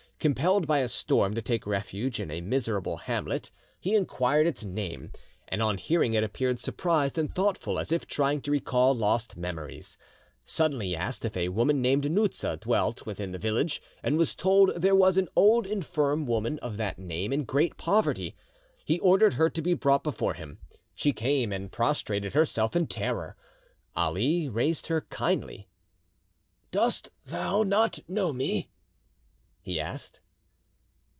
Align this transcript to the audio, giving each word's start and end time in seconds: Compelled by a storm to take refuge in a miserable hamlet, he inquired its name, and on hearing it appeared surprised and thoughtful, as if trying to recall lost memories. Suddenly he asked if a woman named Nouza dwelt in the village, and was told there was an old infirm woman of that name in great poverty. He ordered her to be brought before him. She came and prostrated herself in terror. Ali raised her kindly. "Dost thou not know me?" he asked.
Compelled 0.21 0.67
by 0.67 0.77
a 0.81 0.87
storm 0.87 1.33
to 1.33 1.41
take 1.41 1.65
refuge 1.65 2.19
in 2.19 2.29
a 2.29 2.41
miserable 2.41 2.97
hamlet, 2.97 3.49
he 3.79 3.95
inquired 3.95 4.45
its 4.45 4.63
name, 4.63 5.11
and 5.47 5.63
on 5.63 5.79
hearing 5.79 6.13
it 6.13 6.23
appeared 6.23 6.59
surprised 6.59 7.17
and 7.17 7.33
thoughtful, 7.33 7.79
as 7.79 7.91
if 7.91 8.05
trying 8.05 8.39
to 8.39 8.51
recall 8.51 8.93
lost 8.93 9.35
memories. 9.35 9.97
Suddenly 10.45 10.89
he 10.89 10.95
asked 10.95 11.25
if 11.25 11.35
a 11.35 11.49
woman 11.49 11.81
named 11.81 12.11
Nouza 12.11 12.55
dwelt 12.57 13.01
in 13.19 13.31
the 13.31 13.39
village, 13.39 13.81
and 14.03 14.15
was 14.15 14.35
told 14.35 14.75
there 14.75 14.93
was 14.93 15.17
an 15.17 15.27
old 15.35 15.65
infirm 15.65 16.27
woman 16.27 16.59
of 16.59 16.77
that 16.77 16.99
name 16.99 17.33
in 17.33 17.43
great 17.43 17.75
poverty. 17.77 18.35
He 18.85 18.99
ordered 18.99 19.33
her 19.33 19.49
to 19.49 19.59
be 19.59 19.73
brought 19.73 20.03
before 20.03 20.35
him. 20.35 20.59
She 20.93 21.13
came 21.13 21.51
and 21.51 21.71
prostrated 21.71 22.33
herself 22.35 22.75
in 22.75 22.85
terror. 22.85 23.37
Ali 23.95 24.47
raised 24.47 24.85
her 24.85 25.01
kindly. 25.01 25.67
"Dost 26.69 27.09
thou 27.25 27.63
not 27.63 27.97
know 28.07 28.31
me?" 28.31 28.69
he 29.63 29.79
asked. 29.79 30.19